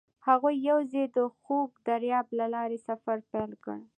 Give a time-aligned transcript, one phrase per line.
[0.27, 3.77] هغوی یوځای د خوږ دریاب له لارې سفر پیل کړ.